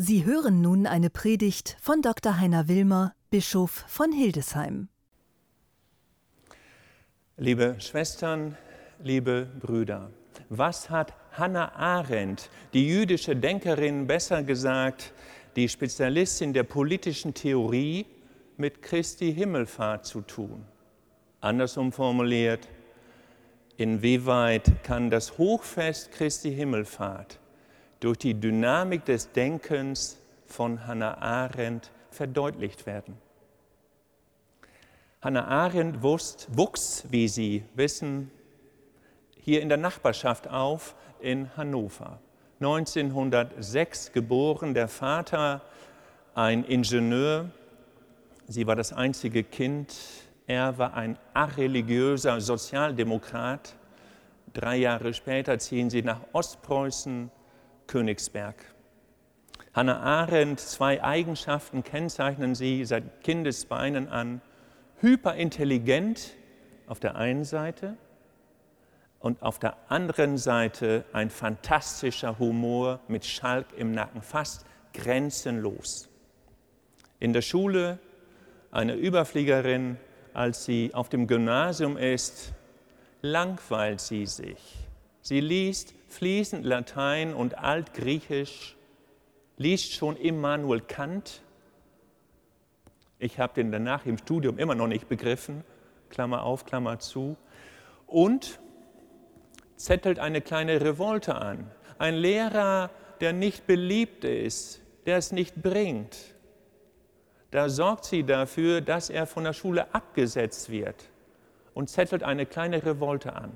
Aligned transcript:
Sie 0.00 0.24
hören 0.24 0.60
nun 0.60 0.86
eine 0.86 1.10
Predigt 1.10 1.76
von 1.80 2.02
Dr. 2.02 2.38
Heiner 2.38 2.68
Wilmer, 2.68 3.16
Bischof 3.30 3.84
von 3.88 4.12
Hildesheim. 4.12 4.86
Liebe 7.36 7.74
Schwestern, 7.80 8.56
liebe 9.02 9.48
Brüder, 9.58 10.12
was 10.50 10.88
hat 10.88 11.14
Hannah 11.32 11.74
Arendt, 11.74 12.48
die 12.74 12.86
jüdische 12.86 13.34
Denkerin, 13.34 14.06
besser 14.06 14.44
gesagt, 14.44 15.12
die 15.56 15.68
Spezialistin 15.68 16.52
der 16.52 16.62
politischen 16.62 17.34
Theorie, 17.34 18.06
mit 18.56 18.82
Christi 18.82 19.34
Himmelfahrt 19.34 20.06
zu 20.06 20.20
tun? 20.20 20.64
Andersrum 21.40 21.90
formuliert, 21.90 22.68
inwieweit 23.76 24.84
kann 24.84 25.10
das 25.10 25.38
Hochfest 25.38 26.12
Christi 26.12 26.54
Himmelfahrt 26.54 27.40
durch 28.00 28.18
die 28.18 28.34
Dynamik 28.34 29.04
des 29.04 29.32
Denkens 29.32 30.18
von 30.46 30.86
Hannah 30.86 31.18
Arendt 31.18 31.90
verdeutlicht 32.10 32.86
werden. 32.86 33.16
Hannah 35.20 35.46
Arendt 35.46 36.02
wuchs, 36.02 37.04
wie 37.10 37.28
Sie 37.28 37.64
wissen, 37.74 38.30
hier 39.40 39.62
in 39.62 39.68
der 39.68 39.78
Nachbarschaft 39.78 40.48
auf 40.48 40.94
in 41.20 41.56
Hannover. 41.56 42.20
1906 42.60 44.12
geboren, 44.12 44.74
der 44.74 44.88
Vater 44.88 45.62
ein 46.34 46.64
Ingenieur, 46.64 47.50
sie 48.46 48.66
war 48.66 48.76
das 48.76 48.92
einzige 48.92 49.42
Kind, 49.42 49.94
er 50.46 50.78
war 50.78 50.94
ein 50.94 51.18
areligiöser 51.34 52.40
Sozialdemokrat. 52.40 53.74
Drei 54.54 54.76
Jahre 54.76 55.12
später 55.14 55.58
ziehen 55.58 55.90
sie 55.90 56.02
nach 56.02 56.20
Ostpreußen, 56.32 57.30
Königsberg. 57.88 58.54
Hannah 59.74 60.00
Arendt, 60.00 60.60
zwei 60.60 61.02
Eigenschaften 61.02 61.82
kennzeichnen 61.82 62.54
sie 62.54 62.84
seit 62.84 63.22
Kindesbeinen 63.22 64.08
an. 64.08 64.40
Hyperintelligent 65.00 66.34
auf 66.86 67.00
der 67.00 67.16
einen 67.16 67.44
Seite 67.44 67.96
und 69.20 69.42
auf 69.42 69.58
der 69.58 69.76
anderen 69.88 70.38
Seite 70.38 71.04
ein 71.12 71.30
fantastischer 71.30 72.38
Humor 72.38 73.00
mit 73.08 73.24
Schalk 73.24 73.66
im 73.76 73.92
Nacken, 73.92 74.22
fast 74.22 74.64
grenzenlos. 74.94 76.08
In 77.20 77.32
der 77.32 77.42
Schule 77.42 77.98
eine 78.70 78.94
Überfliegerin, 78.94 79.96
als 80.34 80.64
sie 80.64 80.90
auf 80.94 81.08
dem 81.08 81.26
Gymnasium 81.26 81.96
ist, 81.96 82.52
langweilt 83.22 84.00
sie 84.00 84.26
sich. 84.26 84.87
Sie 85.20 85.40
liest 85.40 85.94
fließend 86.08 86.64
Latein 86.64 87.34
und 87.34 87.58
Altgriechisch, 87.58 88.76
liest 89.56 89.92
schon 89.92 90.16
Immanuel 90.16 90.80
Kant. 90.80 91.42
Ich 93.18 93.38
habe 93.38 93.54
den 93.54 93.72
danach 93.72 94.06
im 94.06 94.18
Studium 94.18 94.58
immer 94.58 94.74
noch 94.74 94.86
nicht 94.86 95.08
begriffen, 95.08 95.64
Klammer 96.08 96.44
auf, 96.44 96.64
Klammer 96.64 96.98
zu. 96.98 97.36
Und 98.06 98.60
zettelt 99.76 100.18
eine 100.18 100.40
kleine 100.40 100.80
Revolte 100.80 101.34
an. 101.34 101.70
Ein 101.98 102.14
Lehrer, 102.14 102.90
der 103.20 103.32
nicht 103.32 103.66
beliebt 103.66 104.24
ist, 104.24 104.80
der 105.06 105.18
es 105.18 105.32
nicht 105.32 105.62
bringt. 105.62 106.16
Da 107.50 107.68
sorgt 107.68 108.04
sie 108.04 108.24
dafür, 108.24 108.80
dass 108.80 109.10
er 109.10 109.26
von 109.26 109.44
der 109.44 109.52
Schule 109.52 109.94
abgesetzt 109.94 110.70
wird 110.70 111.08
und 111.74 111.88
zettelt 111.88 112.22
eine 112.22 112.46
kleine 112.46 112.84
Revolte 112.84 113.34
an. 113.34 113.52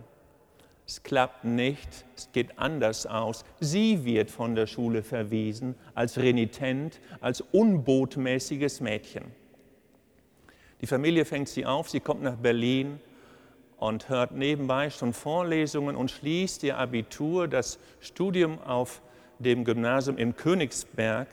Es 0.86 1.02
klappt 1.02 1.44
nicht, 1.44 2.05
es 2.16 2.30
geht 2.33 2.58
anders 2.58 3.06
aus. 3.06 3.44
Sie 3.61 4.05
wird 4.05 4.30
von 4.30 4.55
der 4.55 4.66
Schule 4.66 5.02
verwiesen 5.02 5.75
als 5.94 6.19
renitent, 6.19 7.00
als 7.20 7.41
unbotmäßiges 7.41 8.80
Mädchen. 8.80 9.25
Die 10.80 10.86
Familie 10.86 11.25
fängt 11.25 11.48
sie 11.48 11.64
auf, 11.64 11.88
sie 11.88 12.00
kommt 12.00 12.22
nach 12.22 12.36
Berlin 12.36 13.00
und 13.77 14.08
hört 14.08 14.32
nebenbei 14.32 14.91
schon 14.91 15.12
Vorlesungen 15.12 15.94
und 15.94 16.10
schließt 16.10 16.65
ihr 16.65 16.76
Abitur, 16.78 17.47
das 17.47 17.78
Studium 18.00 18.60
auf 18.62 19.00
dem 19.38 19.64
Gymnasium 19.64 20.19
in 20.19 20.37
Königsberg 20.37 21.28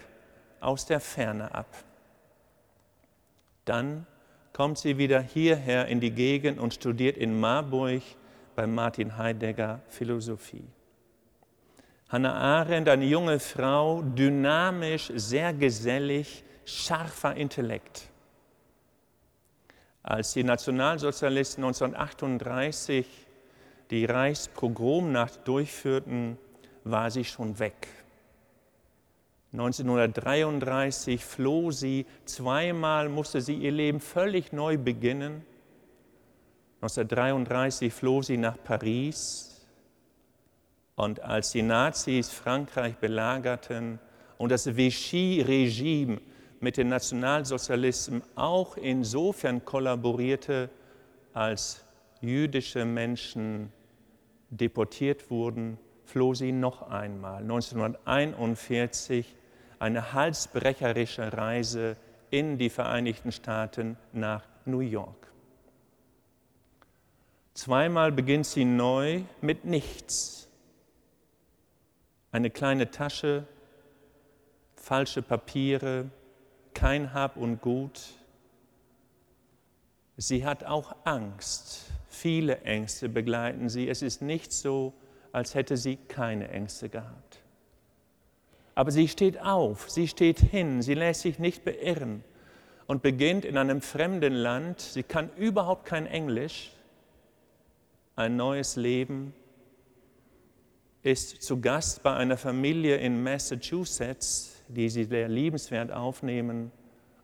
aus 0.59 0.85
der 0.85 0.99
Ferne 0.99 1.53
ab. 1.53 1.67
Dann 3.65 4.05
kommt 4.53 4.77
sie 4.77 4.97
wieder 4.97 5.21
hierher 5.21 5.87
in 5.87 5.99
die 5.99 6.11
Gegend 6.11 6.59
und 6.59 6.73
studiert 6.73 7.17
in 7.17 7.39
Marburg 7.39 8.01
bei 8.59 8.67
Martin 8.67 9.15
Heidegger 9.17 9.79
Philosophie. 9.87 10.67
Hannah 12.09 12.33
Arendt, 12.33 12.89
eine 12.89 13.05
junge 13.05 13.39
Frau, 13.39 14.01
dynamisch, 14.01 15.13
sehr 15.15 15.53
gesellig, 15.53 16.43
scharfer 16.65 17.37
Intellekt. 17.37 18.09
Als 20.03 20.33
die 20.33 20.43
Nationalsozialisten 20.43 21.63
1938 21.63 23.07
die 23.91 24.03
Reichspogromnacht 24.03 25.47
durchführten, 25.47 26.37
war 26.83 27.11
sie 27.11 27.23
schon 27.23 27.59
weg. 27.59 27.87
1933 29.53 31.23
floh 31.23 31.71
sie, 31.71 32.05
zweimal 32.25 33.07
musste 33.07 33.39
sie 33.39 33.55
ihr 33.55 33.71
Leben 33.71 34.01
völlig 34.01 34.51
neu 34.51 34.77
beginnen 34.77 35.45
1933 36.81 37.93
floh 37.93 38.21
sie 38.21 38.37
nach 38.37 38.55
Paris 38.63 39.67
und 40.95 41.21
als 41.21 41.51
die 41.51 41.61
Nazis 41.61 42.29
Frankreich 42.29 42.95
belagerten 42.95 43.99
und 44.37 44.51
das 44.51 44.77
Vichy-Regime 44.77 46.21
mit 46.61 46.77
den 46.77 46.87
Nationalsozialisten 46.89 48.21
auch 48.35 48.77
insofern 48.77 49.63
kollaborierte, 49.65 50.69
als 51.33 51.83
jüdische 52.21 52.85
Menschen 52.85 53.71
deportiert 54.49 55.29
wurden, 55.29 55.77
floh 56.05 56.33
sie 56.33 56.51
noch 56.51 56.89
einmal 56.89 57.41
1941 57.41 59.35
eine 59.79 60.13
halsbrecherische 60.13 61.33
Reise 61.33 61.97
in 62.29 62.57
die 62.57 62.69
Vereinigten 62.69 63.31
Staaten 63.31 63.97
nach 64.11 64.43
New 64.65 64.79
York. 64.79 65.28
Zweimal 67.59 68.13
beginnt 68.13 68.45
sie 68.45 68.63
neu 68.63 69.23
mit 69.41 69.65
nichts. 69.65 70.47
Eine 72.31 72.51
kleine 72.51 72.89
Tasche, 72.89 73.43
falsche 74.75 75.21
Papiere, 75.21 76.09
kein 76.73 77.13
Hab 77.13 77.35
und 77.35 77.61
Gut. 77.61 77.99
Sie 80.15 80.45
hat 80.45 80.63
auch 80.63 80.95
Angst. 81.03 81.91
Viele 82.07 82.61
Ängste 82.61 83.09
begleiten 83.09 83.67
sie. 83.67 83.89
Es 83.89 84.03
ist 84.03 84.21
nicht 84.21 84.53
so, 84.53 84.93
als 85.33 85.53
hätte 85.53 85.75
sie 85.75 85.97
keine 85.97 86.47
Ängste 86.47 86.87
gehabt. 86.87 87.41
Aber 88.73 88.91
sie 88.91 89.09
steht 89.09 89.41
auf, 89.41 89.89
sie 89.89 90.07
steht 90.07 90.39
hin, 90.39 90.81
sie 90.81 90.93
lässt 90.93 91.23
sich 91.23 91.39
nicht 91.39 91.65
beirren 91.65 92.23
und 92.87 93.01
beginnt 93.01 93.43
in 93.43 93.57
einem 93.57 93.81
fremden 93.81 94.31
Land. 94.31 94.79
Sie 94.79 95.03
kann 95.03 95.29
überhaupt 95.35 95.83
kein 95.83 96.07
Englisch 96.07 96.71
ein 98.19 98.35
neues 98.35 98.75
Leben, 98.75 99.33
ist 101.03 101.41
zu 101.41 101.61
Gast 101.61 102.03
bei 102.03 102.13
einer 102.13 102.35
Familie 102.35 102.97
in 102.97 103.23
Massachusetts, 103.23 104.61
die 104.67 104.89
sie 104.89 105.05
sehr 105.05 105.29
liebenswert 105.29 105.91
aufnehmen 105.91 106.71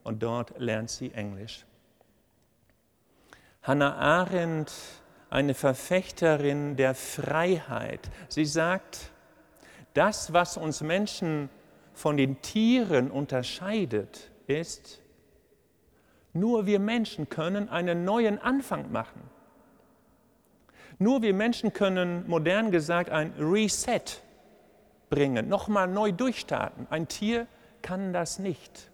und 0.05 0.23
dort 0.23 0.57
lernt 0.57 0.89
sie 0.89 1.11
Englisch. 1.11 1.65
Hannah 3.61 3.95
Arendt, 3.95 4.71
eine 5.29 5.53
Verfechterin 5.53 6.77
der 6.77 6.95
Freiheit, 6.95 8.09
sie 8.29 8.45
sagt, 8.45 9.11
das, 9.93 10.31
was 10.31 10.55
uns 10.55 10.81
Menschen 10.81 11.49
von 11.93 12.15
den 12.15 12.41
Tieren 12.41 13.11
unterscheidet, 13.11 14.31
ist, 14.47 15.01
nur 16.31 16.65
wir 16.65 16.79
Menschen 16.79 17.27
können 17.27 17.67
einen 17.67 18.05
neuen 18.05 18.39
Anfang 18.39 18.93
machen. 18.93 19.34
Nur 20.97 21.21
wir 21.21 21.33
Menschen 21.33 21.73
können, 21.73 22.27
modern 22.27 22.71
gesagt, 22.71 23.09
ein 23.09 23.33
Reset 23.37 24.21
bringen, 25.09 25.49
nochmal 25.49 25.87
neu 25.87 26.11
durchstarten. 26.11 26.87
Ein 26.89 27.07
Tier 27.07 27.47
kann 27.81 28.13
das 28.13 28.39
nicht. 28.39 28.89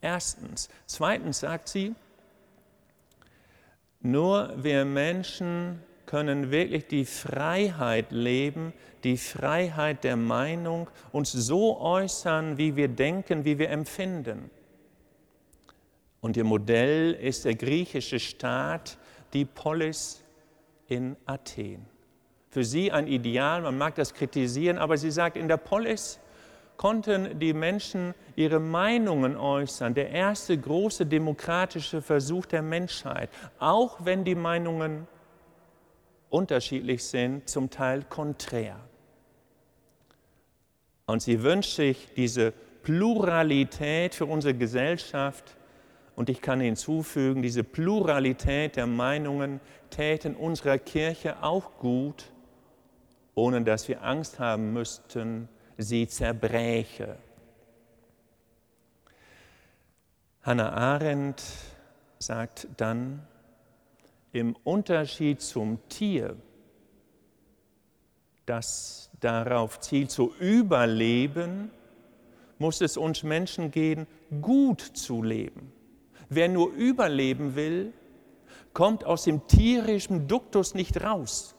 Erstens. 0.00 0.68
Zweitens 0.86 1.40
sagt 1.40 1.68
sie, 1.68 1.94
nur 4.00 4.52
wir 4.56 4.84
Menschen 4.84 5.82
können 6.06 6.50
wirklich 6.50 6.86
die 6.86 7.04
Freiheit 7.04 8.12
leben, 8.12 8.72
die 9.04 9.16
Freiheit 9.16 10.04
der 10.04 10.16
Meinung, 10.16 10.88
uns 11.12 11.32
so 11.32 11.80
äußern, 11.80 12.58
wie 12.58 12.76
wir 12.76 12.88
denken, 12.88 13.44
wie 13.44 13.58
wir 13.58 13.70
empfinden. 13.70 14.50
Und 16.20 16.36
ihr 16.36 16.44
Modell 16.44 17.12
ist 17.12 17.44
der 17.44 17.54
griechische 17.54 18.18
Staat, 18.18 18.98
die 19.32 19.44
Polis 19.44 20.22
in 20.88 21.16
Athen. 21.26 21.86
Für 22.50 22.64
sie 22.64 22.90
ein 22.90 23.06
Ideal, 23.06 23.62
man 23.62 23.78
mag 23.78 23.94
das 23.94 24.14
kritisieren, 24.14 24.78
aber 24.78 24.96
sie 24.96 25.10
sagt, 25.10 25.36
in 25.36 25.48
der 25.48 25.58
Polis 25.58 26.18
konnten 26.78 27.38
die 27.38 27.52
Menschen 27.52 28.14
ihre 28.36 28.60
Meinungen 28.60 29.36
äußern, 29.36 29.94
der 29.94 30.10
erste 30.10 30.56
große 30.56 31.04
demokratische 31.04 32.00
Versuch 32.00 32.46
der 32.46 32.62
Menschheit, 32.62 33.28
auch 33.58 33.98
wenn 34.04 34.24
die 34.24 34.34
Meinungen 34.34 35.06
unterschiedlich 36.30 37.04
sind, 37.04 37.48
zum 37.48 37.68
Teil 37.68 38.04
konträr. 38.08 38.76
Und 41.06 41.22
sie 41.22 41.42
wünscht 41.42 41.76
sich 41.76 42.08
diese 42.16 42.52
Pluralität 42.82 44.14
für 44.14 44.26
unsere 44.26 44.54
Gesellschaft. 44.54 45.56
Und 46.18 46.28
ich 46.28 46.42
kann 46.42 46.58
hinzufügen, 46.58 47.42
diese 47.42 47.62
Pluralität 47.62 48.74
der 48.74 48.88
Meinungen 48.88 49.60
täten 49.88 50.34
unserer 50.34 50.76
Kirche 50.76 51.44
auch 51.44 51.78
gut, 51.78 52.32
ohne 53.36 53.62
dass 53.62 53.86
wir 53.86 54.02
Angst 54.02 54.40
haben 54.40 54.72
müssten, 54.72 55.48
sie 55.76 56.08
zerbräche. 56.08 57.18
Hannah 60.42 60.72
Arendt 60.72 61.40
sagt 62.18 62.66
dann, 62.76 63.24
im 64.32 64.56
Unterschied 64.64 65.40
zum 65.40 65.78
Tier, 65.88 66.34
das 68.44 69.08
darauf 69.20 69.78
zielt 69.78 70.10
zu 70.10 70.34
überleben, 70.40 71.70
muss 72.58 72.80
es 72.80 72.96
uns 72.96 73.22
Menschen 73.22 73.70
gehen, 73.70 74.08
gut 74.42 74.80
zu 74.80 75.22
leben. 75.22 75.77
Wer 76.28 76.48
nur 76.48 76.72
überleben 76.72 77.54
will, 77.54 77.92
kommt 78.72 79.04
aus 79.04 79.24
dem 79.24 79.46
tierischen 79.46 80.28
Duktus 80.28 80.74
nicht 80.74 81.02
raus. 81.02 81.54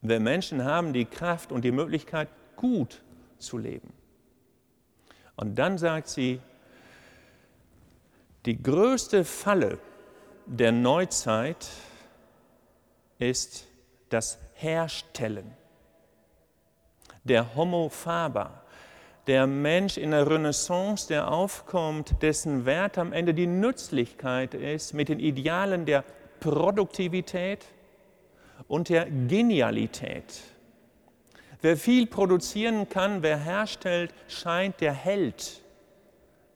Wir 0.00 0.20
Menschen 0.20 0.64
haben 0.64 0.92
die 0.92 1.04
Kraft 1.04 1.52
und 1.52 1.64
die 1.64 1.72
Möglichkeit, 1.72 2.28
gut 2.56 3.02
zu 3.38 3.58
leben. 3.58 3.92
Und 5.36 5.56
dann 5.56 5.78
sagt 5.78 6.08
sie, 6.08 6.40
die 8.44 8.62
größte 8.62 9.24
Falle 9.24 9.78
der 10.46 10.72
Neuzeit 10.72 11.68
ist 13.18 13.66
das 14.08 14.38
Herstellen. 14.54 15.52
Der 17.24 17.56
Homo 17.56 17.88
faber, 17.88 18.62
der 19.26 19.46
Mensch 19.46 19.96
in 19.96 20.12
der 20.12 20.28
Renaissance, 20.30 21.08
der 21.08 21.30
aufkommt, 21.30 22.22
dessen 22.22 22.64
Wert 22.64 22.98
am 22.98 23.12
Ende 23.12 23.34
die 23.34 23.46
Nützlichkeit 23.46 24.54
ist, 24.54 24.94
mit 24.94 25.08
den 25.08 25.20
Idealen 25.20 25.84
der 25.84 26.04
Produktivität, 26.40 27.66
und 28.68 28.88
der 28.88 29.06
Genialität. 29.06 30.42
Wer 31.60 31.76
viel 31.76 32.06
produzieren 32.06 32.88
kann, 32.88 33.22
wer 33.22 33.38
herstellt, 33.38 34.12
scheint 34.28 34.80
der 34.80 34.92
Held 34.92 35.62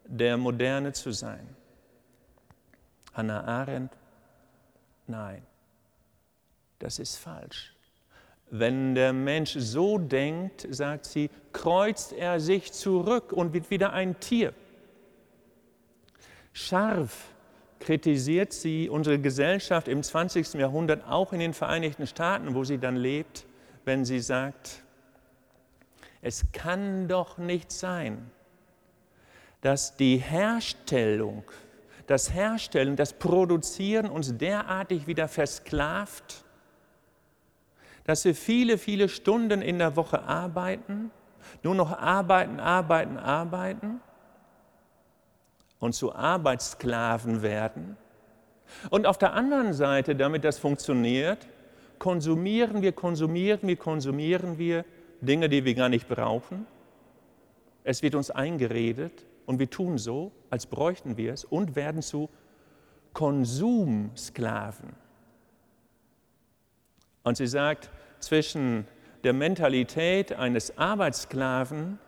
der 0.05 0.37
Moderne 0.37 0.93
zu 0.93 1.13
sein. 1.13 1.57
Hannah 3.13 3.45
Arendt, 3.45 3.93
nein, 5.07 5.43
das 6.79 6.99
ist 6.99 7.17
falsch. 7.17 7.75
Wenn 8.51 8.97
der 8.97 9.13
Mensch 9.13 9.55
so 9.57 9.99
denkt, 9.99 10.67
sagt 10.71 11.07
sie, 11.07 11.31
kreuzt 11.53 12.13
er 12.13 12.41
sich 12.41 12.73
zurück 12.73 13.33
und 13.33 13.53
wird 13.53 13.71
wieder 13.71 13.93
ein 13.93 14.19
Tier. 14.19 14.53
Scharf 16.53 17.33
kritisiert 17.79 18.53
sie 18.53 18.89
unsere 18.89 19.19
Gesellschaft 19.19 19.89
im 19.89 20.03
20. 20.03 20.55
Jahrhundert, 20.55 21.07
auch 21.07 21.33
in 21.33 21.39
den 21.39 21.55
Vereinigten 21.55 22.07
Staaten, 22.07 22.55
wo 22.55 22.65
sie 22.65 22.79
dann 22.79 22.97
lebt, 22.97 23.47
wenn 23.85 24.05
sie 24.05 24.21
sagt, 24.21 24.83
es 26.21 26.53
kann 26.53 27.09
doch 27.09 27.39
nicht 27.39 27.73
sein, 27.73 28.31
dass 29.63 29.97
die 29.97 30.17
Herstellung, 30.19 31.45
das 32.07 32.35
Herstellen, 32.35 32.97
das 32.97 33.13
Produzieren 33.13 34.11
uns 34.11 34.37
derartig 34.37 35.07
wieder 35.07 35.29
versklavt, 35.29 36.45
dass 38.11 38.25
wir 38.25 38.35
viele, 38.35 38.77
viele 38.77 39.09
Stunden 39.09 39.63
in 39.63 39.79
der 39.79 39.95
Woche 39.95 40.25
arbeiten, 40.25 41.13
nur 41.63 41.77
noch 41.77 41.97
arbeiten, 41.97 42.59
arbeiten, 42.59 43.17
arbeiten 43.17 44.01
und 45.79 45.93
zu 45.93 46.13
Arbeitssklaven 46.13 47.43
werden. 47.43 47.97
Und 48.91 49.07
auf 49.07 49.17
der 49.17 49.35
anderen 49.35 49.73
Seite, 49.75 50.17
damit 50.17 50.43
das 50.43 50.59
funktioniert, 50.59 51.47
konsumieren 52.01 52.83
wir, 52.83 52.91
konsumieren 52.91 53.69
wir, 53.69 53.77
konsumieren 53.77 54.59
wir 54.59 54.85
Dinge, 55.21 55.49
die 55.49 55.65
wir 55.65 55.77
gar 55.77 55.89
nicht 55.89 56.09
brauchen. 56.09 56.67
Es 57.85 58.03
wird 58.03 58.17
uns 58.17 58.33
eingeredet 58.33 59.25
und 59.47 59.61
wir 59.61 59.71
tun 59.71 59.99
so, 59.99 60.33
als 60.51 60.67
bräuchten 60.67 61.17
wir 61.17 61.33
es 61.33 61.45
und 61.45 61.77
werden 61.77 62.03
zu 62.03 62.29
Konsumsklaven. 63.13 64.97
Und 67.23 67.37
sie 67.37 67.47
sagt, 67.47 67.91
zwischen 68.21 68.87
der 69.25 69.33
Mentalität 69.33 70.33
eines 70.33 70.79
Arbeitssklaven 70.79 71.99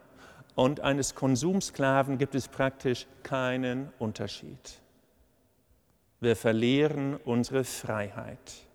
und 0.54 0.80
eines 0.80 1.14
Konsumsklaven 1.14 2.18
gibt 2.18 2.34
es 2.34 2.48
praktisch 2.48 3.06
keinen 3.22 3.90
Unterschied. 3.98 4.80
Wir 6.20 6.36
verlieren 6.36 7.16
unsere 7.24 7.64
Freiheit. 7.64 8.66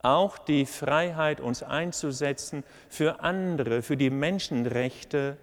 Auch 0.00 0.38
die 0.38 0.66
Freiheit, 0.66 1.40
uns 1.40 1.62
einzusetzen 1.62 2.64
für 2.88 3.20
andere, 3.20 3.82
für 3.82 3.96
die 3.96 4.10
Menschenrechte. 4.10 5.36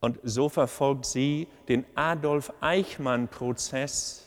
Und 0.00 0.18
so 0.22 0.48
verfolgt 0.48 1.06
sie 1.06 1.48
den 1.68 1.84
Adolf 1.94 2.52
Eichmann-Prozess 2.60 4.26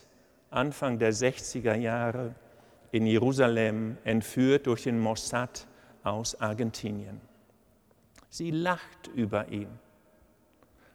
Anfang 0.50 1.00
der 1.00 1.14
60er 1.14 1.76
Jahre 1.76 2.36
in 2.94 3.08
Jerusalem, 3.08 3.98
entführt 4.04 4.68
durch 4.68 4.84
den 4.84 5.00
Mossad 5.00 5.66
aus 6.04 6.40
Argentinien. 6.40 7.20
Sie 8.30 8.52
lacht 8.52 9.08
über 9.16 9.50
ihn. 9.50 9.68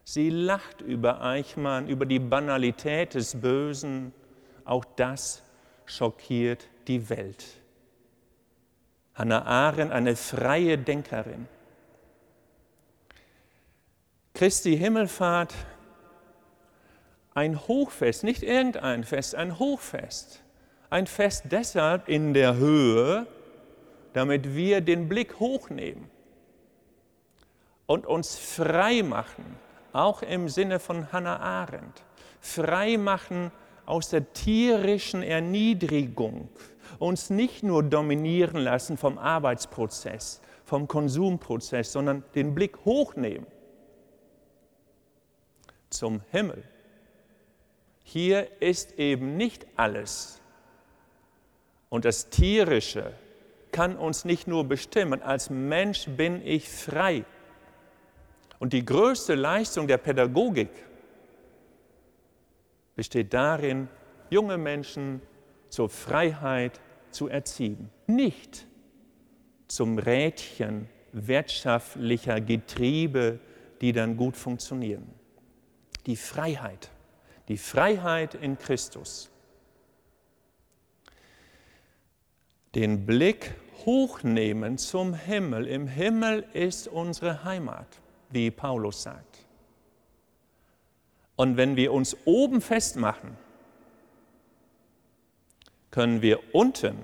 Sie 0.04 0.30
lacht 0.30 0.80
über 0.80 1.20
Eichmann, 1.20 1.88
über 1.88 2.06
die 2.06 2.20
Banalität 2.20 3.14
des 3.14 3.40
Bösen. 3.40 4.14
Auch 4.64 4.84
das 4.84 5.42
schockiert 5.86 6.68
die 6.86 7.10
Welt. 7.10 7.44
Hannah 9.14 9.44
Arendt, 9.44 9.90
eine 9.90 10.14
freie 10.14 10.78
Denkerin. 10.78 11.48
Christi 14.34 14.78
Himmelfahrt, 14.78 15.52
ein 17.34 17.58
Hochfest, 17.66 18.22
nicht 18.22 18.44
irgendein 18.44 19.02
Fest, 19.02 19.34
ein 19.34 19.58
Hochfest. 19.58 20.44
Ein 20.90 21.06
Fest 21.06 21.44
deshalb 21.50 22.08
in 22.08 22.32
der 22.32 22.56
Höhe, 22.56 23.26
damit 24.14 24.54
wir 24.54 24.80
den 24.80 25.08
Blick 25.08 25.38
hochnehmen 25.38 26.10
und 27.86 28.06
uns 28.06 28.38
frei 28.38 29.02
machen, 29.02 29.44
auch 29.92 30.22
im 30.22 30.48
Sinne 30.48 30.78
von 30.78 31.12
Hannah 31.12 31.40
Arendt, 31.40 32.04
frei 32.40 32.96
machen 32.96 33.50
aus 33.84 34.08
der 34.08 34.32
tierischen 34.32 35.22
Erniedrigung, 35.22 36.48
uns 36.98 37.28
nicht 37.28 37.62
nur 37.62 37.82
dominieren 37.82 38.56
lassen 38.58 38.96
vom 38.96 39.18
Arbeitsprozess, 39.18 40.40
vom 40.64 40.88
Konsumprozess, 40.88 41.92
sondern 41.92 42.24
den 42.34 42.54
Blick 42.54 42.84
hochnehmen 42.84 43.46
zum 45.90 46.22
Himmel. 46.30 46.62
Hier 48.04 48.62
ist 48.62 48.98
eben 48.98 49.36
nicht 49.36 49.66
alles. 49.76 50.40
Und 51.88 52.04
das 52.04 52.28
Tierische 52.30 53.12
kann 53.72 53.96
uns 53.96 54.24
nicht 54.24 54.46
nur 54.46 54.64
bestimmen, 54.64 55.22
als 55.22 55.50
Mensch 55.50 56.06
bin 56.06 56.46
ich 56.46 56.68
frei 56.68 57.24
und 58.58 58.72
die 58.72 58.84
größte 58.84 59.34
Leistung 59.34 59.86
der 59.86 59.98
Pädagogik 59.98 60.70
besteht 62.96 63.32
darin, 63.32 63.88
junge 64.30 64.58
Menschen 64.58 65.22
zur 65.68 65.88
Freiheit 65.88 66.80
zu 67.10 67.28
erziehen, 67.28 67.90
nicht 68.06 68.66
zum 69.68 69.98
Rädchen 69.98 70.88
wirtschaftlicher 71.12 72.40
Getriebe, 72.40 73.38
die 73.80 73.92
dann 73.92 74.16
gut 74.16 74.36
funktionieren. 74.36 75.06
Die 76.06 76.16
Freiheit, 76.16 76.90
die 77.48 77.58
Freiheit 77.58 78.34
in 78.34 78.58
Christus. 78.58 79.30
Den 82.78 83.06
Blick 83.06 83.56
hochnehmen 83.86 84.78
zum 84.78 85.12
Himmel. 85.12 85.66
Im 85.66 85.88
Himmel 85.88 86.44
ist 86.52 86.86
unsere 86.86 87.42
Heimat 87.42 87.88
wie 88.30 88.52
Paulus 88.52 89.02
sagt. 89.02 89.46
Und 91.34 91.56
wenn 91.56 91.74
wir 91.74 91.92
uns 91.92 92.16
oben 92.24 92.60
festmachen, 92.60 93.36
können 95.90 96.22
wir 96.22 96.54
unten 96.54 96.96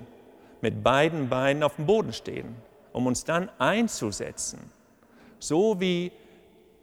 mit 0.61 0.81
beiden 0.81 1.27
Beinen 1.27 1.61
auf 1.61 1.75
dem 1.75 1.87
Boden 1.87 2.13
stehen. 2.13 2.55
um 2.93 3.07
uns 3.07 3.25
dann 3.25 3.49
einzusetzen, 3.59 4.71
so 5.39 5.81
wie 5.81 6.13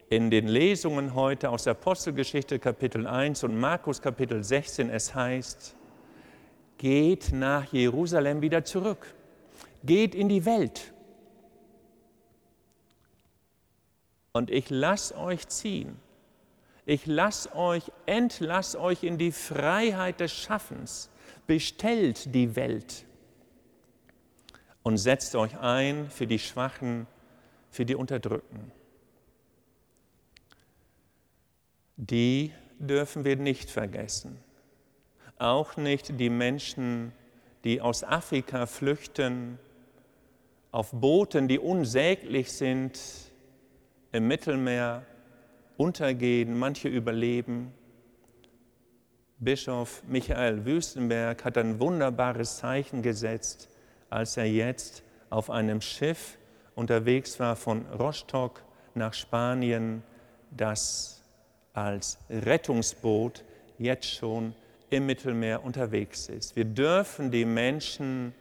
in 0.09 0.29
den 0.29 0.47
Lesungen 0.47 1.15
heute 1.15 1.49
aus 1.49 1.63
der 1.63 1.71
Apostelgeschichte 1.71 2.59
Kapitel 2.59 3.07
1 3.07 3.43
und 3.43 3.59
Markus 3.59 3.99
Kapitel 4.03 4.43
16 4.43 4.91
es 4.91 5.15
heißt, 5.15 5.75
geht 6.83 7.31
nach 7.31 7.71
Jerusalem 7.71 8.41
wieder 8.41 8.65
zurück, 8.65 9.15
geht 9.85 10.13
in 10.13 10.27
die 10.27 10.43
Welt. 10.43 10.91
Und 14.33 14.51
ich 14.51 14.69
lasse 14.69 15.17
euch 15.17 15.47
ziehen. 15.47 15.95
Ich 16.85 17.05
lasse 17.05 17.55
euch, 17.55 17.89
entlass 18.05 18.75
euch 18.75 19.03
in 19.03 19.17
die 19.17 19.31
Freiheit 19.31 20.19
des 20.19 20.33
Schaffens. 20.33 21.09
Bestellt 21.47 22.35
die 22.35 22.53
Welt 22.57 23.05
und 24.81 24.97
setzt 24.97 25.35
euch 25.35 25.57
ein 25.59 26.09
für 26.09 26.27
die 26.27 26.39
Schwachen, 26.39 27.07
für 27.71 27.85
die 27.85 27.95
Unterdrückten. 27.95 28.73
Die 31.95 32.51
dürfen 32.77 33.23
wir 33.23 33.37
nicht 33.37 33.69
vergessen. 33.69 34.37
Auch 35.37 35.77
nicht 35.77 36.19
die 36.19 36.29
Menschen, 36.29 37.11
die 37.63 37.81
aus 37.81 38.03
Afrika 38.03 38.65
flüchten, 38.65 39.57
auf 40.71 40.91
Booten, 40.91 41.47
die 41.47 41.59
unsäglich 41.59 42.51
sind, 42.51 42.99
im 44.11 44.27
Mittelmeer 44.27 45.05
untergehen, 45.77 46.57
manche 46.57 46.87
überleben. 46.87 47.73
Bischof 49.39 50.03
Michael 50.07 50.65
Wüstenberg 50.65 51.43
hat 51.43 51.57
ein 51.57 51.79
wunderbares 51.79 52.57
Zeichen 52.57 53.01
gesetzt, 53.01 53.69
als 54.09 54.37
er 54.37 54.45
jetzt 54.45 55.03
auf 55.29 55.49
einem 55.49 55.81
Schiff 55.81 56.37
unterwegs 56.75 57.39
war 57.39 57.55
von 57.55 57.85
Rostock 57.87 58.63
nach 58.95 59.13
Spanien, 59.13 60.03
das 60.51 61.23
als 61.73 62.19
Rettungsboot 62.29 63.43
jetzt 63.77 64.13
schon 64.13 64.53
im 64.93 65.05
Mittelmeer 65.05 65.63
unterwegs 65.63 66.29
ist. 66.29 66.55
Wir 66.55 66.65
dürfen 66.65 67.31
die 67.31 67.45
Menschen, 67.45 68.33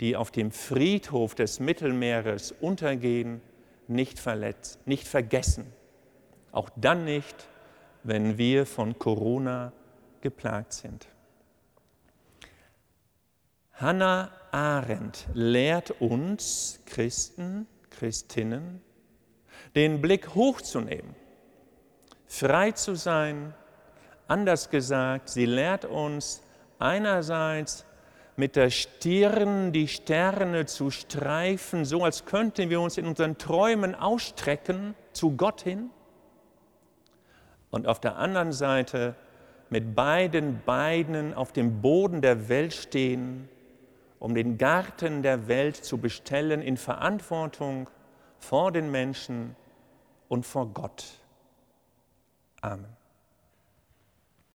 die 0.00 0.16
auf 0.16 0.30
dem 0.30 0.52
Friedhof 0.52 1.34
des 1.34 1.58
Mittelmeeres 1.60 2.52
untergehen, 2.52 3.40
nicht, 3.88 4.18
verletzt, 4.18 4.86
nicht 4.86 5.08
vergessen. 5.08 5.66
Auch 6.52 6.70
dann 6.76 7.04
nicht, 7.04 7.48
wenn 8.04 8.38
wir 8.38 8.66
von 8.66 8.98
Corona 8.98 9.72
geplagt 10.20 10.72
sind. 10.72 11.06
Hannah 13.72 14.30
Arendt 14.50 15.26
lehrt 15.34 16.00
uns 16.00 16.80
Christen, 16.86 17.66
Christinnen, 17.90 18.80
den 19.74 20.00
Blick 20.00 20.34
hochzunehmen, 20.34 21.14
frei 22.26 22.72
zu 22.72 22.94
sein. 22.94 23.54
Anders 24.28 24.68
gesagt, 24.68 25.30
sie 25.30 25.46
lehrt 25.46 25.86
uns 25.86 26.42
einerseits 26.78 27.86
mit 28.36 28.54
der 28.54 28.70
Stirn 28.70 29.72
die 29.72 29.88
Sterne 29.88 30.66
zu 30.66 30.90
streifen, 30.90 31.84
so 31.84 32.04
als 32.04 32.26
könnten 32.26 32.70
wir 32.70 32.80
uns 32.80 32.98
in 32.98 33.06
unseren 33.06 33.38
Träumen 33.38 33.94
ausstrecken 33.94 34.94
zu 35.12 35.36
Gott 35.36 35.62
hin. 35.62 35.90
Und 37.70 37.88
auf 37.88 38.00
der 38.00 38.16
anderen 38.16 38.52
Seite 38.52 39.16
mit 39.70 39.94
beiden 39.94 40.62
Beinen 40.64 41.34
auf 41.34 41.52
dem 41.52 41.80
Boden 41.80 42.20
der 42.20 42.48
Welt 42.48 42.74
stehen, 42.74 43.48
um 44.18 44.34
den 44.34 44.58
Garten 44.58 45.22
der 45.22 45.48
Welt 45.48 45.76
zu 45.76 45.98
bestellen 45.98 46.60
in 46.60 46.76
Verantwortung 46.76 47.88
vor 48.38 48.72
den 48.72 48.90
Menschen 48.90 49.56
und 50.28 50.44
vor 50.46 50.66
Gott. 50.66 51.04
Amen. 52.60 52.97